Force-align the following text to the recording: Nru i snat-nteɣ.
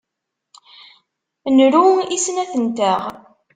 Nru 1.55 1.87
i 2.15 2.17
snat-nteɣ. 2.25 3.01